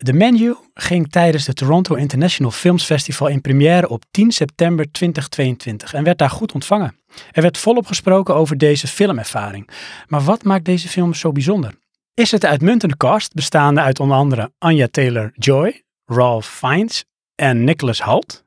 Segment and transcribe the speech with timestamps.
[0.00, 5.94] De Menu ging tijdens de Toronto International Films Festival in première op 10 september 2022
[5.94, 6.96] en werd daar goed ontvangen.
[7.30, 9.70] Er werd volop gesproken over deze filmervaring.
[10.06, 11.74] Maar wat maakt deze film zo bijzonder?
[12.14, 17.04] Is het de uitmuntende cast, bestaande uit onder andere Anya Taylor-Joy, Ralph Fiennes
[17.34, 18.44] en Nicholas Hoult?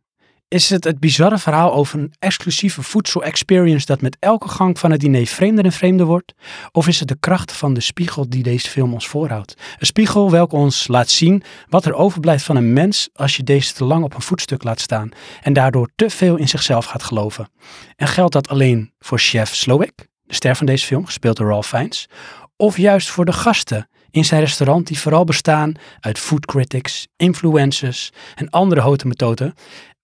[0.52, 5.00] Is het het bizarre verhaal over een exclusieve voedsel-experience dat met elke gang van het
[5.00, 6.34] diner vreemder en vreemder wordt?
[6.72, 9.56] Of is het de kracht van de spiegel die deze film ons voorhoudt?
[9.80, 13.74] Een spiegel welke ons laat zien wat er overblijft van een mens als je deze
[13.74, 15.10] te lang op een voetstuk laat staan
[15.42, 17.50] en daardoor te veel in zichzelf gaat geloven.
[17.96, 21.68] En geldt dat alleen voor chef Slowik, de ster van deze film, gespeeld door Ralph
[21.68, 22.08] Fiennes,
[22.56, 28.10] of juist voor de gasten in zijn restaurant die vooral bestaan uit food critics, influencers
[28.36, 29.54] en andere houten methoden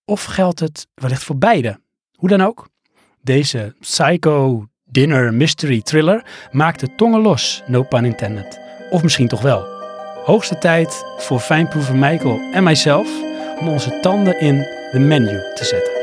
[0.07, 1.79] of geldt het wellicht voor beide?
[2.15, 2.69] Hoe dan ook,
[3.21, 8.59] deze psycho dinner mystery thriller maakt de tongen los, no pun intended.
[8.89, 9.65] Of misschien toch wel.
[10.25, 13.07] Hoogste tijd voor fijnproever Michael en mijzelf
[13.59, 14.57] om onze tanden in
[14.91, 15.95] de menu te zetten.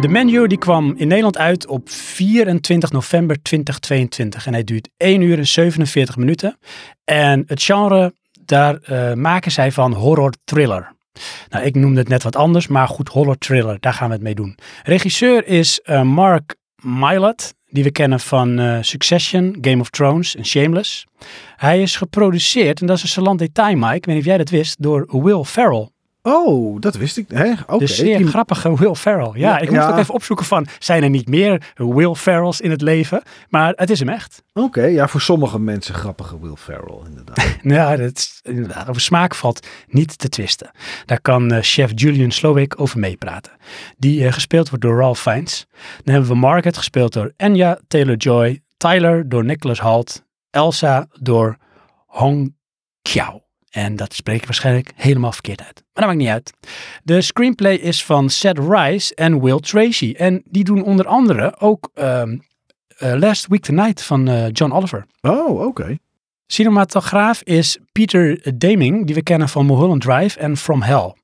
[0.00, 5.20] De menu die kwam in Nederland uit op 24 november 2022 en hij duurt 1
[5.20, 6.58] uur en 47 minuten.
[7.04, 10.92] En het genre, daar uh, maken zij van horror thriller.
[11.48, 14.22] Nou, ik noemde het net wat anders, maar goed, horror thriller, daar gaan we het
[14.22, 14.58] mee doen.
[14.82, 21.06] Regisseur is uh, Mark Mylod, die we kennen van Succession, Game of Thrones en Shameless.
[21.56, 24.38] Hij is geproduceerd, en dat is een salant detail, Mike, ik weet niet of jij
[24.38, 25.90] dat wist, door Will Ferrell.
[26.22, 27.26] Oh, dat wist ik.
[27.28, 27.52] Hè?
[27.52, 27.78] Okay.
[27.78, 29.30] De zeer grappige Will Ferrell.
[29.32, 32.70] Ja, ja ik moest ook even opzoeken van, zijn er niet meer Will Ferrells in
[32.70, 33.22] het leven?
[33.48, 34.42] Maar het is hem echt.
[34.52, 37.56] Oké, ja, voor sommige mensen grappige Will Ferrell, inderdaad.
[37.62, 40.70] ja, dat is, inderdaad, over smaak valt niet te twisten.
[41.06, 43.52] Daar kan uh, chef Julian Slowik over meepraten.
[43.96, 45.66] Die uh, gespeeld wordt door Ralph Fiennes.
[46.04, 48.60] Dan hebben we Margaret, gespeeld door Anya Taylor-Joy.
[48.76, 50.24] Tyler door Nicholas Hoult.
[50.50, 51.56] Elsa door
[52.06, 52.56] Hong
[53.02, 53.41] Kiao.
[53.72, 55.74] En dat spreek ik waarschijnlijk helemaal verkeerd uit.
[55.74, 56.52] Maar dat maakt niet uit.
[57.02, 60.14] De screenplay is van Seth Rice en Will Tracy.
[60.16, 62.42] En die doen onder andere ook um,
[63.02, 65.06] uh, Last Week Tonight van uh, John Oliver.
[65.20, 65.64] Oh, oké.
[65.64, 65.98] Okay.
[66.46, 71.14] Cinematograaf is Peter Daming, die we kennen van Mulholland Drive en From Hell.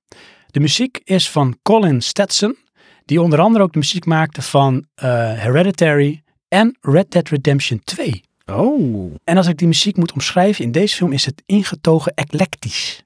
[0.47, 2.57] De muziek is van Colin Stetson,
[3.05, 4.85] die onder andere ook de muziek maakte van uh,
[5.33, 8.23] Hereditary en Red Dead Redemption 2.
[8.53, 9.15] Oh.
[9.25, 13.05] En als ik die muziek moet omschrijven, in deze film is het ingetogen eclectisch.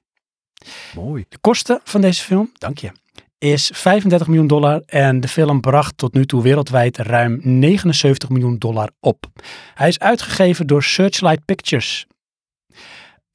[0.95, 1.25] Mooi.
[1.29, 2.91] De kosten van deze film, dank je,
[3.37, 8.57] is 35 miljoen dollar en de film bracht tot nu toe wereldwijd ruim 79 miljoen
[8.57, 9.25] dollar op.
[9.73, 12.05] Hij is uitgegeven door Searchlight Pictures.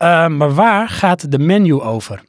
[0.02, 2.22] Uh, maar waar gaat de menu over?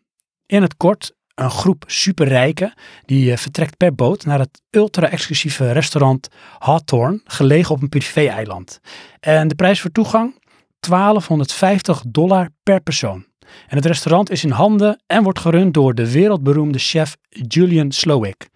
[0.46, 2.74] In het kort, een groep superrijken
[3.06, 6.28] die uh, vertrekt per boot naar het ultra-exclusieve restaurant
[6.58, 8.80] Hawthorne, gelegen op een privé-eiland.
[9.20, 10.40] En de prijs voor toegang?
[10.80, 13.26] 1250 dollar per persoon.
[13.68, 18.50] En het restaurant is in handen en wordt gerund door de wereldberoemde chef Julian Slowik.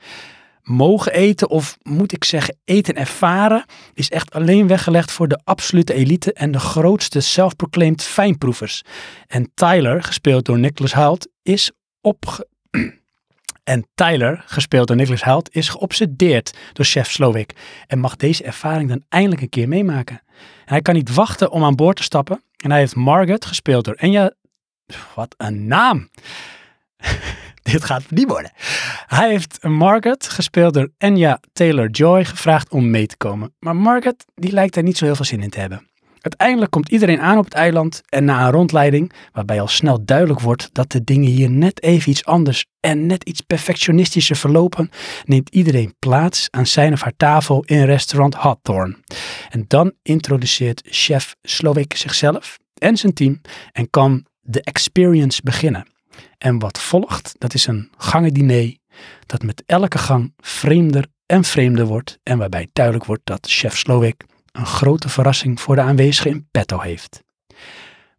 [0.63, 5.93] Mogen eten, of moet ik zeggen eten ervaren, is echt alleen weggelegd voor de absolute
[5.93, 8.81] elite en de grootste self-proclaimed fijnproevers.
[9.27, 11.71] En Tyler, gespeeld door Nicholas Hoult, is
[12.01, 12.47] op,
[13.73, 17.53] en Tyler, gespeeld door Nicholas Hoult, is geobsedeerd door chef Slowik
[17.87, 20.21] en mag deze ervaring dan eindelijk een keer meemaken.
[20.35, 23.85] En hij kan niet wachten om aan boord te stappen en hij heeft Margaret, gespeeld
[23.85, 24.31] door Enya...
[25.15, 26.09] Wat een naam!
[27.63, 28.51] Dit gaat niet worden.
[29.07, 33.55] Hij heeft Margaret, gespeeld door Enya Taylor-Joy, gevraagd om mee te komen.
[33.59, 35.87] Maar Margaret, die lijkt er niet zo heel veel zin in te hebben.
[36.23, 40.39] Uiteindelijk komt iedereen aan op het eiland en na een rondleiding, waarbij al snel duidelijk
[40.39, 44.89] wordt dat de dingen hier net even iets anders en net iets perfectionistischer verlopen,
[45.25, 48.95] neemt iedereen plaats aan zijn of haar tafel in restaurant Hawthorne.
[49.49, 53.41] En dan introduceert chef Slowik zichzelf en zijn team
[53.71, 55.87] en kan de experience beginnen.
[56.37, 58.77] En wat volgt, dat is een gangendiner
[59.25, 64.23] dat met elke gang vreemder en vreemder wordt en waarbij duidelijk wordt dat chef Slowik
[64.53, 67.23] een grote verrassing voor de aanwezigen in petto heeft.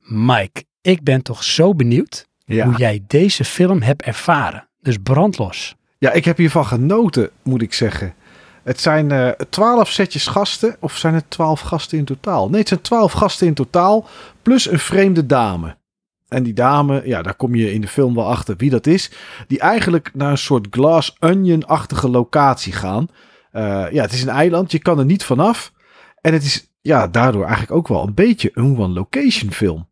[0.00, 4.69] Mike, ik ben toch zo benieuwd hoe jij deze film hebt ervaren.
[4.81, 5.75] Dus brandlos.
[5.98, 8.14] Ja, ik heb hiervan genoten, moet ik zeggen.
[8.62, 12.48] Het zijn uh, twaalf setjes gasten, of zijn het twaalf gasten in totaal?
[12.48, 14.06] Nee, het zijn twaalf gasten in totaal,
[14.42, 15.76] plus een vreemde dame.
[16.28, 19.10] En die dame, ja, daar kom je in de film wel achter wie dat is.
[19.46, 23.08] Die eigenlijk naar een soort glass onion-achtige locatie gaan.
[23.52, 25.72] Uh, ja, het is een eiland, je kan er niet vanaf.
[26.24, 29.88] En het is ja, daardoor eigenlijk ook wel een beetje een one-location film.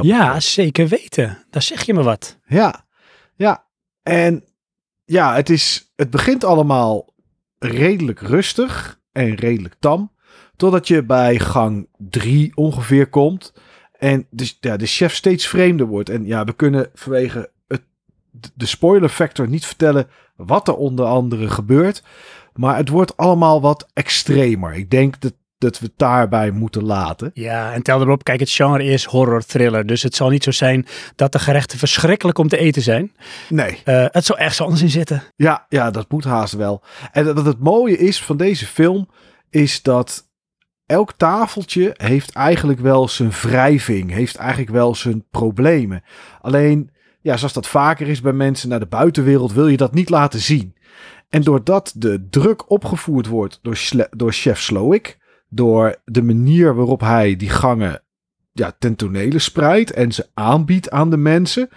[0.00, 1.44] ja, zeker weten.
[1.50, 2.38] Daar zeg je me wat.
[2.46, 2.84] Ja.
[3.34, 3.64] Ja,
[4.02, 4.44] en
[5.04, 7.14] ja, het, is, het begint allemaal
[7.58, 10.12] redelijk rustig en redelijk tam.
[10.56, 13.52] Totdat je bij gang 3 ongeveer komt.
[13.98, 16.08] En dus, ja, de chef steeds vreemder wordt.
[16.08, 17.82] En ja, we kunnen vanwege het,
[18.54, 22.02] de spoiler factor niet vertellen wat er onder andere gebeurt.
[22.54, 24.74] Maar het wordt allemaal wat extremer.
[24.74, 25.34] Ik denk dat,
[25.66, 27.30] dat we het daarbij moeten laten.
[27.34, 29.86] Ja, en tel erop, kijk, het genre is horror thriller.
[29.86, 30.86] Dus het zal niet zo zijn
[31.16, 33.12] dat de gerechten verschrikkelijk om te eten zijn.
[33.48, 33.82] Nee.
[33.84, 35.22] Uh, het zal ergens anders in zitten.
[35.36, 36.82] Ja, ja, dat moet haast wel.
[37.12, 39.08] En wat het mooie is van deze film,
[39.50, 40.28] is dat
[40.86, 46.02] elk tafeltje heeft eigenlijk wel zijn wrijving, heeft eigenlijk wel zijn problemen.
[46.40, 46.90] Alleen,
[47.20, 50.40] ja, zoals dat vaker is bij mensen naar de buitenwereld, wil je dat niet laten
[50.40, 50.74] zien.
[51.28, 53.78] En doordat de druk opgevoerd wordt door,
[54.10, 55.18] door chef Slowick,
[55.48, 58.02] door de manier waarop hij die gangen
[58.52, 61.68] ja, ten tonele spreidt en ze aanbiedt aan de mensen,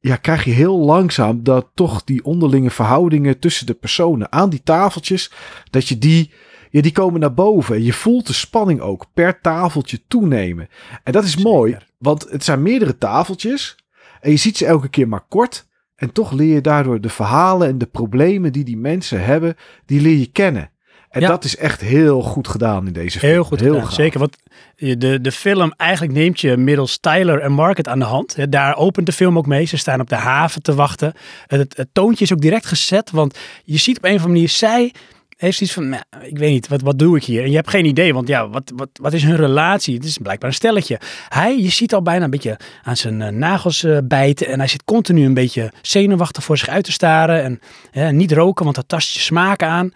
[0.00, 4.62] ja, krijg je heel langzaam dat toch die onderlinge verhoudingen tussen de personen aan die
[4.62, 5.32] tafeltjes,
[5.70, 6.30] dat je die
[6.70, 7.82] ja, die komen naar boven.
[7.82, 10.68] Je voelt de spanning ook per tafeltje toenemen.
[11.04, 13.76] En dat is mooi, want het zijn meerdere tafeltjes.
[14.20, 15.68] En je ziet ze elke keer maar kort.
[15.96, 19.56] En toch leer je daardoor de verhalen en de problemen die die mensen hebben,
[19.86, 20.70] die leer je kennen.
[21.10, 23.32] En dat is echt heel goed gedaan in deze film.
[23.32, 24.18] Heel goed heel gedaan, zeker.
[24.18, 24.36] Want
[24.76, 28.52] de, de film eigenlijk neemt je middels Tyler en Market aan de hand.
[28.52, 29.64] Daar opent de film ook mee.
[29.64, 31.12] Ze staan op de haven te wachten.
[31.46, 34.48] Het, het toontje is ook direct gezet, want je ziet op een of andere manier,
[34.48, 34.92] zij
[35.36, 37.42] heeft iets van, nou, ik weet niet, wat, wat doe ik hier?
[37.42, 39.94] En je hebt geen idee, want ja, wat, wat, wat is hun relatie?
[39.94, 41.00] Het is blijkbaar een stelletje.
[41.28, 44.68] Hij, je ziet al bijna een beetje aan zijn uh, nagels uh, bijten en hij
[44.68, 47.60] zit continu een beetje zenuwachtig voor zich uit te staren
[47.90, 49.92] en niet roken, want dat tast je smaak aan.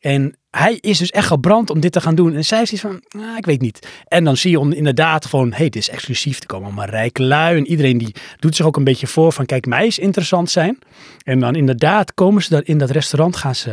[0.00, 2.34] En hij is dus echt gebrand om dit te gaan doen.
[2.34, 3.88] En zij is iets van, nou, ik weet niet.
[4.04, 6.40] En dan zie je inderdaad gewoon, hey, dit is exclusief.
[6.40, 7.56] Er komen allemaal rijke lui.
[7.56, 10.78] En iedereen die doet zich ook een beetje voor van, kijk, mij is interessant zijn.
[11.22, 13.70] En dan inderdaad komen ze dan in dat restaurant, gaan ze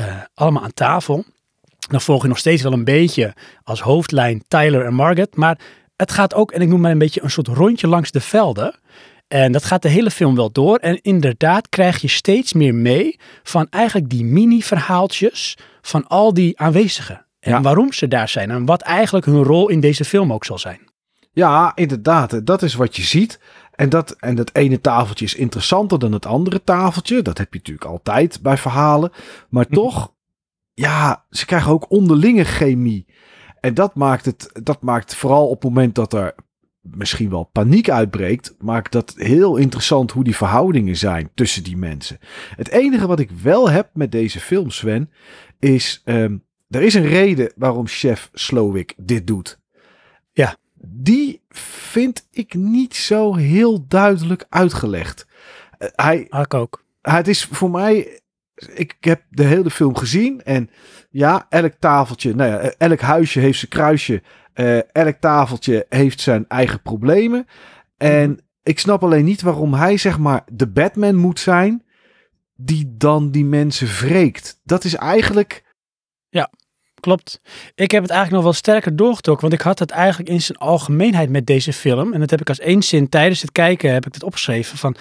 [0.00, 1.24] uh, allemaal aan tafel.
[1.90, 5.36] Dan volg je nog steeds wel een beetje als hoofdlijn Tyler en Margaret.
[5.36, 5.58] Maar
[5.96, 8.78] het gaat ook, en ik noem maar een beetje een soort rondje langs de velden.
[9.34, 10.76] En dat gaat de hele film wel door.
[10.76, 17.26] En inderdaad krijg je steeds meer mee van eigenlijk die mini-verhaaltjes van al die aanwezigen.
[17.40, 20.58] En waarom ze daar zijn en wat eigenlijk hun rol in deze film ook zal
[20.58, 20.80] zijn.
[21.32, 22.46] Ja, inderdaad.
[22.46, 23.40] Dat is wat je ziet.
[23.72, 27.22] En dat, en dat ene tafeltje is interessanter dan het andere tafeltje.
[27.22, 29.10] Dat heb je natuurlijk altijd bij verhalen.
[29.48, 29.74] Maar mhm.
[29.74, 30.12] toch,
[30.74, 33.06] ja, ze krijgen ook onderlinge chemie.
[33.60, 36.34] En dat maakt het, dat maakt vooral op het moment dat er
[36.90, 42.18] misschien wel paniek uitbreekt, maakt dat heel interessant hoe die verhoudingen zijn tussen die mensen.
[42.56, 45.10] Het enige wat ik wel heb met deze film, Sven,
[45.58, 49.58] is um, er is een reden waarom chef Slowick dit doet.
[50.32, 50.56] Ja.
[50.86, 55.26] Die vind ik niet zo heel duidelijk uitgelegd.
[55.78, 56.84] Uh, hij, ik ook.
[57.02, 58.22] Het is voor mij
[58.74, 60.70] ik heb de hele film gezien en
[61.10, 64.22] ja, elk tafeltje, nou ja, elk huisje heeft zijn kruisje
[64.54, 67.46] uh, elk tafeltje heeft zijn eigen problemen.
[67.96, 68.38] En mhm.
[68.62, 71.82] ik snap alleen niet waarom hij, zeg maar, de Batman moet zijn.
[72.56, 74.60] Die dan die mensen wreekt.
[74.64, 75.64] Dat is eigenlijk.
[76.28, 76.50] Ja,
[77.00, 77.40] klopt.
[77.74, 79.48] Ik heb het eigenlijk nog wel sterker doorgetrokken.
[79.48, 82.12] Want ik had het eigenlijk in zijn algemeenheid met deze film.
[82.12, 84.78] En dat heb ik als één zin tijdens het kijken heb ik het opgeschreven.
[84.78, 84.96] Van,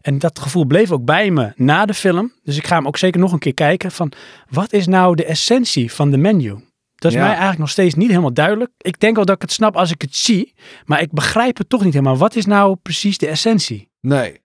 [0.00, 2.32] en dat gevoel bleef ook bij me na de film.
[2.42, 3.90] Dus ik ga hem ook zeker nog een keer kijken.
[3.90, 4.12] Van
[4.48, 6.56] wat is nou de essentie van de menu?
[7.04, 8.70] Dat is mij eigenlijk nog steeds niet helemaal duidelijk.
[8.78, 11.68] Ik denk wel dat ik het snap als ik het zie, maar ik begrijp het
[11.68, 12.16] toch niet helemaal.
[12.16, 13.90] Wat is nou precies de essentie?
[14.00, 14.40] Nee.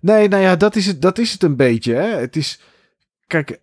[0.00, 1.94] Nee, nou ja, dat is het, dat is het een beetje.
[1.94, 2.06] Hè?
[2.06, 2.60] Het is,
[3.26, 3.60] kijk,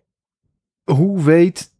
[0.84, 1.72] hoe weet,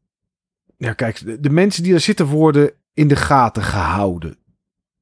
[0.76, 4.36] ja kijk, de, mensen die daar zitten worden in de gaten gehouden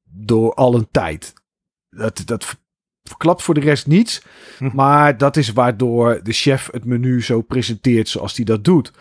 [0.03, 1.33] door al een tijd.
[1.89, 2.57] Dat, dat
[3.03, 4.21] verklapt voor de rest niets,
[4.57, 4.69] hm.
[4.73, 8.91] maar dat is waardoor de chef het menu zo presenteert zoals hij dat doet.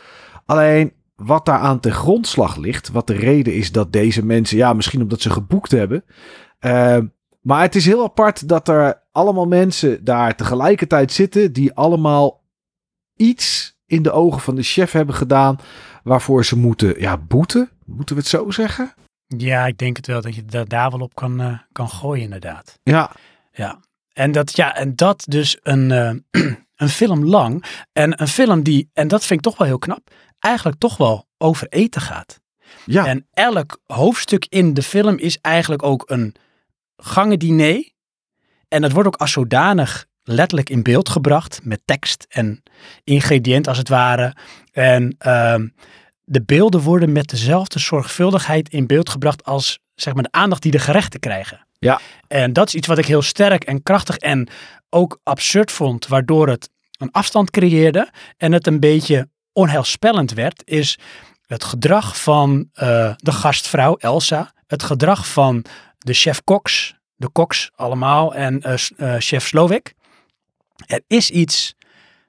[0.44, 2.90] Alleen wat daar aan ten grondslag ligt.
[2.90, 6.04] Wat de reden is dat deze mensen, ja, misschien omdat ze geboekt hebben.
[6.60, 6.98] Uh,
[7.40, 11.52] maar het is heel apart dat er allemaal mensen daar tegelijkertijd zitten.
[11.52, 12.42] die allemaal
[13.16, 15.58] iets in de ogen van de chef hebben gedaan.
[16.02, 17.70] waarvoor ze moeten, ja, boeten.
[17.84, 18.94] Moeten we het zo zeggen?
[19.26, 22.24] Ja, ik denk het wel dat je daar, daar wel op kan, uh, kan gooien,
[22.24, 22.78] inderdaad.
[22.82, 23.10] Ja.
[23.52, 23.80] Ja.
[24.12, 26.12] En dat, ja, en dat dus een, uh,
[26.82, 27.64] een film lang.
[27.92, 30.10] En een film die, en dat vind ik toch wel heel knap
[30.44, 32.40] eigenlijk toch wel over eten gaat.
[32.86, 33.06] Ja.
[33.06, 36.34] En elk hoofdstuk in de film is eigenlijk ook een
[36.96, 37.90] gangendiner.
[38.68, 42.62] En dat wordt ook als zodanig letterlijk in beeld gebracht met tekst en
[43.04, 44.36] ingrediënt als het ware.
[44.72, 45.54] En uh,
[46.24, 50.72] de beelden worden met dezelfde zorgvuldigheid in beeld gebracht als zeg maar, de aandacht die
[50.72, 51.66] de gerechten krijgen.
[51.78, 52.00] Ja.
[52.28, 54.48] En dat is iets wat ik heel sterk en krachtig en
[54.90, 60.98] ook absurd vond, waardoor het een afstand creëerde en het een beetje onheilspellend werd, is
[61.46, 65.64] het gedrag van eh, de gastvrouw Elsa, het gedrag van
[65.98, 69.94] de chef-koks, de koks allemaal en eh, eh, chef Slovik.
[70.86, 71.74] Er is iets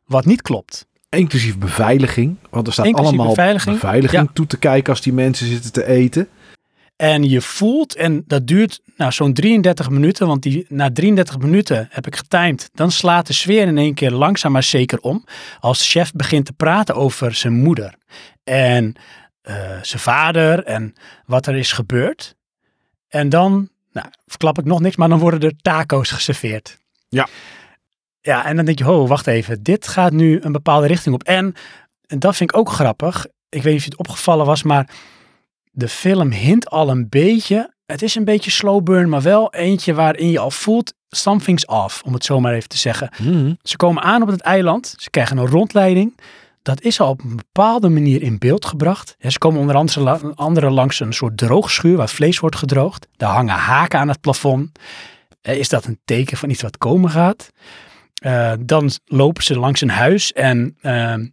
[0.06, 0.88] wat niet klopt.
[1.10, 2.38] Inclusief beveiliging.
[2.50, 5.86] Want er staat Inclusief allemaal beveiliging, beveiliging toe te kijken als die mensen zitten te
[5.86, 6.30] eten.
[6.96, 11.88] En je voelt, en dat duurt nou, zo'n 33 minuten, want die, na 33 minuten
[11.92, 15.26] heb ik getimed, dan slaat de sfeer in één keer langzaam maar zeker om.
[15.60, 17.96] Als chef begint te praten over zijn moeder
[18.44, 18.96] en
[19.42, 20.94] eh, zijn vader en
[21.26, 22.36] wat er is gebeurd.
[23.08, 26.78] En dan, nou, verklap ik nog niks, maar dan worden er taco's geserveerd.
[27.10, 27.28] Ja.
[28.22, 31.24] Ja, en dan denk je, oh, wacht even, dit gaat nu een bepaalde richting op.
[31.24, 31.56] En,
[32.08, 33.26] en dat vind ik ook grappig.
[33.50, 34.90] Ik weet niet of je het opgevallen was, maar
[35.72, 37.75] de film hint al een beetje.
[37.86, 42.02] Het is een beetje slow burn, maar wel eentje waarin je al voelt something's off,
[42.06, 43.10] om het zo maar even te zeggen.
[43.62, 46.18] Ze komen aan op het eiland, ze krijgen een rondleiding.
[46.62, 49.16] Dat is al op een bepaalde manier in beeld gebracht.
[49.20, 53.08] Ja, ze komen onder andere, la- andere langs een soort droogschuur waar vlees wordt gedroogd.
[53.18, 54.80] Daar hangen haken aan het plafond.
[55.42, 57.50] Eh, Is dat een teken van iets wat komen gaat?
[58.22, 61.26] Eh, dan lopen ze langs een huis en ehm,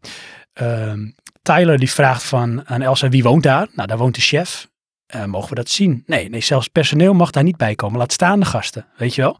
[1.43, 3.69] Tyler die vraagt van, aan Elsa wie woont daar?
[3.75, 4.69] Nou, daar woont de chef.
[5.13, 6.03] Eh, mogen we dat zien?
[6.07, 7.99] Nee, nee, zelfs personeel mag daar niet bij komen.
[7.99, 9.39] Laat staan de gasten, weet je wel.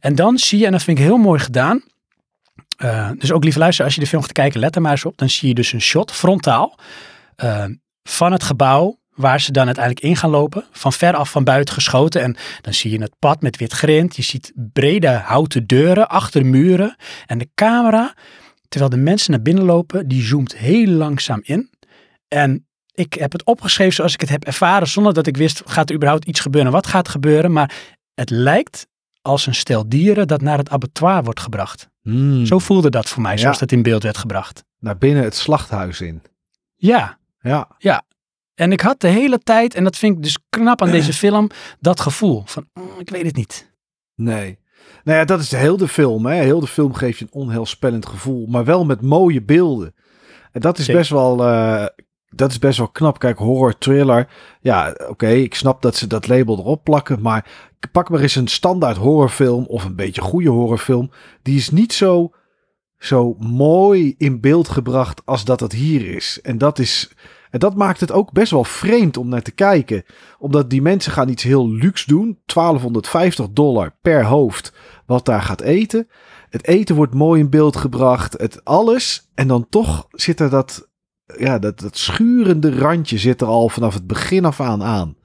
[0.00, 1.82] En dan zie je, en dat vind ik heel mooi gedaan.
[2.76, 5.04] eh, dus ook lieve luister, als je de film gaat kijken, let er maar eens
[5.04, 5.18] op.
[5.18, 6.78] Dan zie je dus een shot frontaal
[7.36, 7.64] eh,
[8.02, 10.64] van het gebouw waar ze dan uiteindelijk in gaan lopen.
[10.70, 12.22] Van ver af van buiten geschoten.
[12.22, 14.16] En dan zie je het pad met wit grind.
[14.16, 16.96] Je ziet brede houten deuren achter muren.
[17.26, 18.14] En de camera,
[18.68, 21.70] terwijl de mensen naar binnen lopen, die zoomt heel langzaam in.
[22.28, 25.88] En ik heb het opgeschreven zoals ik het heb ervaren, zonder dat ik wist, gaat
[25.88, 26.72] er überhaupt iets gebeuren?
[26.72, 27.52] Wat gaat er gebeuren?
[27.52, 28.86] Maar het lijkt
[29.22, 31.88] als een stel dieren dat naar het abattoir wordt gebracht.
[32.02, 32.46] Hmm.
[32.46, 33.60] Zo voelde dat voor mij, zoals Ja.
[33.60, 34.64] dat in beeld werd gebracht.
[34.78, 36.22] Naar binnen het slachthuis in.
[36.74, 37.18] Ja,
[37.78, 38.04] Ja.
[38.54, 41.48] en ik had de hele tijd, en dat vind ik dus knap aan deze film,
[41.80, 43.72] dat gevoel van, mm, ik weet het niet.
[44.14, 44.58] Nee.
[45.04, 46.26] Nou ja, dat is heel de film.
[46.26, 46.34] Hè.
[46.34, 48.46] Heel de film geeft je een onheilspellend gevoel.
[48.46, 49.94] Maar wel met mooie beelden.
[50.52, 51.00] En dat is Zeker.
[51.00, 51.44] best wel...
[51.46, 51.84] eh,
[52.36, 53.18] dat is best wel knap.
[53.18, 54.28] Kijk, horror, thriller.
[54.60, 57.20] Ja, oké, ik snap dat ze dat label erop plakken.
[57.20, 57.50] Maar
[57.92, 59.64] pak maar eens een standaard horrorfilm.
[59.64, 61.10] Of een beetje goede horrorfilm.
[61.42, 62.32] Die is niet zo,
[62.98, 66.38] zo mooi in beeld gebracht als dat het hier is.
[66.42, 67.10] En dat is...
[67.50, 70.04] En dat maakt het ook best wel vreemd om naar te kijken.
[70.38, 72.38] Omdat die mensen gaan iets heel luxe doen.
[72.46, 74.72] 1250 dollar per hoofd
[75.06, 76.08] wat daar gaat eten.
[76.50, 78.32] Het eten wordt mooi in beeld gebracht.
[78.40, 79.30] Het alles.
[79.34, 80.88] En dan toch zit er dat...
[81.38, 85.16] Ja, dat, dat schurende randje zit er al vanaf het begin af aan aan.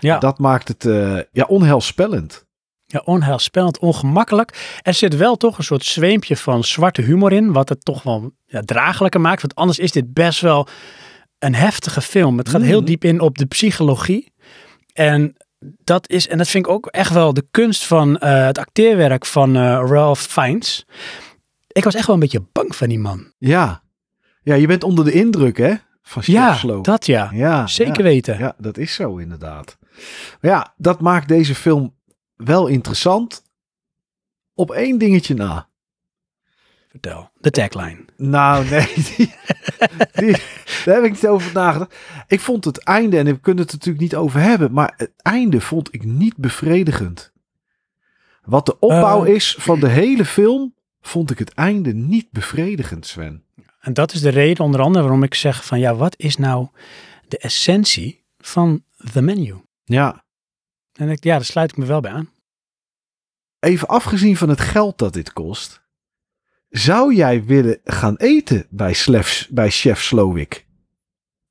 [0.00, 0.18] Ja.
[0.18, 2.44] Dat maakt het eh, ja, onheilspellend.
[2.86, 4.78] Ja, onheilspellend, ongemakkelijk.
[4.82, 8.32] Er zit wel toch een soort zweempje van zwarte humor in, wat het toch wel
[8.44, 9.40] ja, draaglijker maakt.
[9.40, 10.68] Want anders is dit best wel
[11.38, 12.38] een heftige film.
[12.38, 12.86] Het gaat heel Mhm.
[12.86, 14.32] diep in op de psychologie.
[14.92, 15.36] En
[15.84, 19.26] dat is, en dat vind ik ook echt wel de kunst van eh, het acteerwerk
[19.26, 20.84] van eh, Ralph Fiennes.
[21.68, 23.32] Ik was echt wel een beetje bang van die man.
[23.38, 23.82] Ja.
[24.46, 25.74] Ja, je bent onder de indruk, hè?
[26.02, 27.30] Van Ja, dat ja.
[27.32, 28.02] ja, Zeker ja.
[28.02, 28.38] weten.
[28.38, 29.78] Ja, dat is zo inderdaad.
[30.40, 31.94] Maar ja, dat maakt deze film
[32.36, 33.42] wel interessant.
[34.54, 35.68] Op één dingetje na.
[36.88, 38.04] Vertel, de tagline.
[38.16, 39.34] Nou, nee, die,
[40.12, 40.36] die-
[40.84, 41.94] daar heb ik niet over nagedacht.
[42.26, 45.60] Ik vond het einde, en we kunnen het natuurlijk niet over hebben, maar het einde
[45.60, 47.32] vond ik niet bevredigend.
[48.44, 49.34] Wat de opbouw Eh.
[49.34, 53.44] is van de hele film, vond ik het einde niet bevredigend, Sven.
[53.86, 56.68] En dat is de reden onder andere waarom ik zeg van ja, wat is nou
[57.28, 59.54] de essentie van The Menu?
[59.84, 60.24] Ja,
[60.92, 62.30] En ik, ja, daar sluit ik me wel bij aan.
[63.60, 65.82] even afgezien van het geld dat dit kost,
[66.68, 70.66] zou jij willen gaan eten bij, Slef, bij chef Slowik?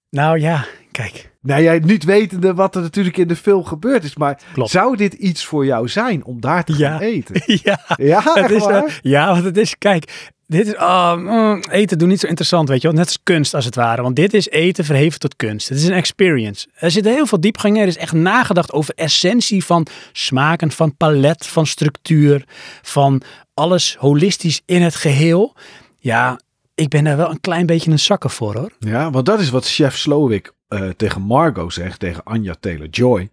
[0.10, 1.34] Nou ja, kijk.
[1.42, 4.70] Nou, jij niet wetende wat er natuurlijk in de film gebeurd is, maar Klopt.
[4.72, 6.90] zou dit iets voor jou zijn om daar te Ja.
[6.92, 7.42] gaan eten?
[7.64, 11.98] ja, Ja, het is, eh, ja, want het is, kijk, dit is, ah, mm, eten
[11.98, 12.98] doen niet zo interessant, weet je wel.
[12.98, 15.70] Net als kunst als het ware, want dit is eten verheven tot kunst.
[15.70, 16.68] Het is een experience.
[16.74, 17.82] Er zitten heel veel diepgang in.
[17.82, 22.46] Er is echt nagedacht over essentie van smaken, van palet, van structuur,
[22.82, 23.22] van
[23.54, 25.56] alles holistisch in het geheel.
[26.00, 26.40] Ja,
[26.76, 28.72] ik ben daar wel een klein beetje een zakker voor, hoor.
[28.80, 33.30] Ja, want dat is wat chef Slowik eh, tegen Margot zegt, tegen Anja Taylor-Joy.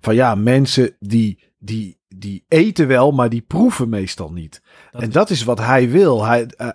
[0.00, 4.62] Van ja, mensen die, die, die eten wel, maar die proeven meestal niet.
[4.90, 6.24] Dat en is- dat is wat hij wil.
[6.24, 6.68] Hij, eh,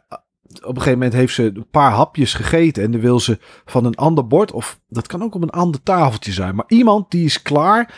[0.54, 3.86] op een gegeven moment heeft ze een paar hapjes gegeten en dan wil ze van
[3.86, 7.26] een ander bord, of dat kan ook op een ander tafeltje zijn, maar iemand die
[7.26, 7.94] is klaar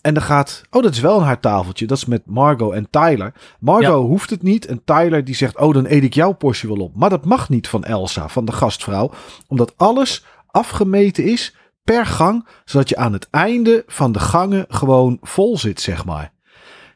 [0.00, 1.86] En dan gaat, oh dat is wel een haar tafeltje.
[1.86, 3.32] Dat is met Margot en Tyler.
[3.60, 3.94] Margot Ja.
[3.96, 4.66] hoeft het niet.
[4.66, 6.96] En Tyler die zegt, oh dan eet ik jouw portie wel op.
[6.96, 9.10] Maar dat mag niet van Elsa, van de gastvrouw.
[9.48, 12.46] Omdat alles afgemeten is per gang.
[12.64, 16.32] Zodat je aan het einde van de gangen gewoon vol zit, zeg maar.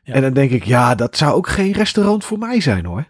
[0.02, 0.14] Ja.
[0.14, 3.08] En dan denk ik, ja, dat zou ook geen restaurant voor mij zijn hoor.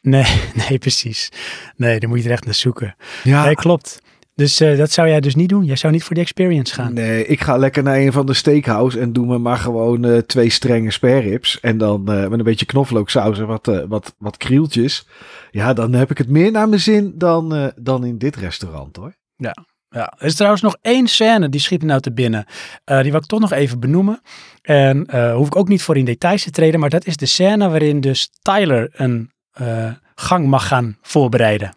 [0.00, 1.32] Nee, nee, precies.
[1.76, 2.96] Nee, dan moet je er echt naar zoeken.
[3.22, 4.02] Ja, Nee, klopt.
[4.34, 5.64] Dus eh, dat zou jij dus niet doen.
[5.64, 6.92] Jij zou niet voor de experience gaan.
[6.92, 10.18] Nee, ik ga lekker naar een van de steakhouse en doe me maar gewoon eh,
[10.18, 11.60] twee strenge spareribs.
[11.60, 15.06] En dan eh, met een beetje knoflooksaus en wat, wat, wat krieltjes.
[15.50, 19.14] Ja, dan heb ik het meer naar mijn zin dan, dan in dit restaurant hoor.
[19.36, 19.54] Ja,
[19.94, 22.44] er is trouwens nog één scène die schiet me nou te binnen.
[22.84, 24.20] Eh, die wil ik toch nog even benoemen.
[24.62, 27.26] En eh, hoef ik ook niet voor in details te treden, maar dat is de
[27.26, 31.76] scène waarin dus Tyler een eh, gang mag gaan voorbereiden.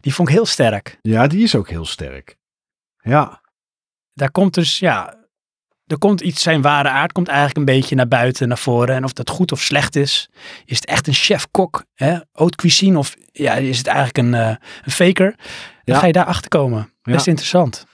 [0.00, 0.98] Die vond ik heel sterk.
[1.02, 2.36] Ja, die is ook heel sterk.
[3.02, 3.40] Ja,
[4.14, 5.22] Daar komt dus, ja,
[5.86, 8.94] er komt iets, zijn ware aard komt eigenlijk een beetje naar buiten, naar voren.
[8.94, 10.30] En of dat goed of slecht is.
[10.64, 12.18] Is het echt een chef-kok, hè?
[12.32, 15.34] haute cuisine of ja, is het eigenlijk een, eh, een faker?
[15.84, 16.00] Dan Ja.
[16.00, 16.92] ga je daar achter komen.
[17.02, 17.30] Best Ja.
[17.30, 17.86] interessant.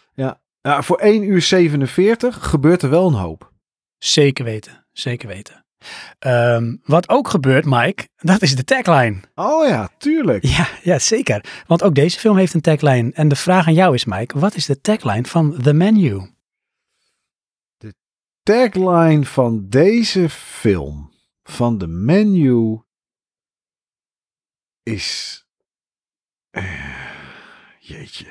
[0.61, 3.53] ja, voor 1 uur 47 gebeurt er wel een hoop.
[3.99, 5.65] Zeker weten, zeker weten.
[6.19, 9.21] Ehm, wat ook gebeurt, Mike, dat is de tagline.
[9.35, 10.45] Oh ja, tuurlijk.
[10.45, 11.63] Ja, ja, zeker.
[11.67, 13.11] Want ook deze film heeft een tagline.
[13.13, 16.31] En de vraag aan jou is, Mike, wat is de tagline van The Menu?
[18.43, 22.81] Tagline van deze film, van de menu,
[24.83, 25.45] is...
[26.51, 27.08] eh,
[27.89, 28.27] jeetje.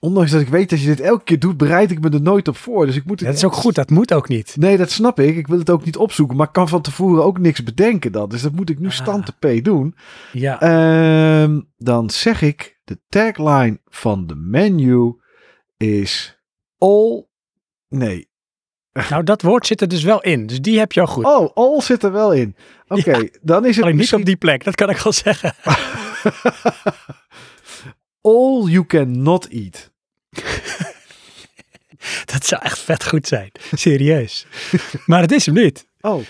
[0.00, 2.48] Ondanks dat ik weet dat je dit elke keer doet, bereid ik me er nooit
[2.48, 2.86] op voor.
[2.86, 4.56] Dus ik moet het Dat is ook goed, dat moet ook niet.
[4.58, 5.36] Nee, dat snap ik.
[5.36, 8.28] Ik wil het ook niet opzoeken, maar ik kan van tevoren ook niks bedenken dan.
[8.28, 8.92] Dus dat moet ik nu Ah.
[8.92, 9.94] stand te P doen.
[10.32, 15.14] Ja, Ehm, dan zeg ik, de tagline van de menu
[15.76, 16.38] is
[16.78, 17.26] all...
[17.88, 18.28] Nee.
[19.08, 20.46] nou dat woord zit er dus wel in.
[20.46, 21.24] Dus die heb je al goed.
[21.24, 22.56] Oh, all zit er wel in.
[22.88, 25.54] Oké, dan is het Alleen niet op die plek, dat kan ik al zeggen.
[28.20, 29.90] all you can not eat.
[32.24, 33.50] Dat zou echt vet goed zijn.
[33.72, 34.46] Serieus.
[35.06, 35.88] Maar het is hem niet.
[36.00, 36.22] Oh,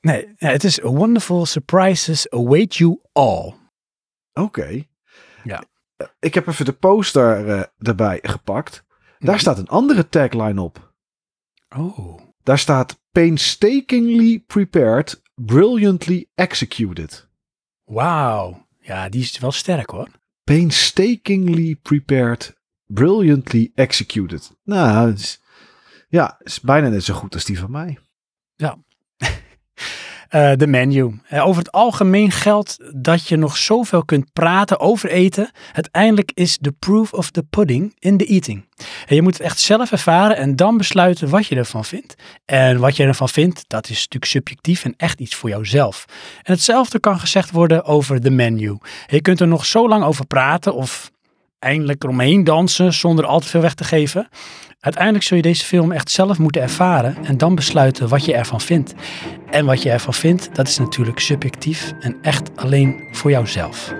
[0.00, 3.54] Nee, het is Wonderful Surprises Await You All.
[4.32, 4.84] oké.
[5.44, 5.62] Ja.
[5.96, 8.84] Eh, Ik heb even de poster eh, erbij gepakt.
[9.18, 9.38] Daar Mhm.
[9.38, 10.92] staat een andere tagline op.
[11.76, 12.20] Oh.
[12.42, 17.28] Daar staat painstakingly prepared, brilliantly executed.
[17.84, 18.66] Wauw.
[18.80, 20.08] Ja, die is wel sterk hoor.
[20.48, 22.56] Painstakingly prepared,
[22.86, 24.50] brilliantly executed.
[24.64, 25.40] Nou, is,
[26.08, 27.98] ja, is bijna net zo goed als die van mij.
[30.28, 31.20] Eh, de menu.
[31.28, 35.50] Eh, over het algemeen geldt dat je nog zoveel kunt praten over eten.
[35.72, 38.64] Uiteindelijk is the proof of the pudding in the eating.
[39.06, 42.14] En je moet het echt zelf ervaren en dan besluiten wat je ervan vindt.
[42.44, 46.04] En wat je ervan vindt, dat is natuurlijk subjectief en echt iets voor jouzelf.
[46.42, 48.68] En hetzelfde kan gezegd worden over de menu.
[48.68, 51.10] En je kunt er nog zo lang over praten of
[51.58, 54.28] eindelijk eromheen dansen zonder al te veel weg te geven.
[54.80, 58.60] Uiteindelijk zul je deze film echt zelf moeten ervaren en dan besluiten wat je ervan
[58.60, 58.94] vindt.
[59.50, 63.94] En wat je ervan vindt, dat is natuurlijk subjectief en echt alleen voor jouzelf.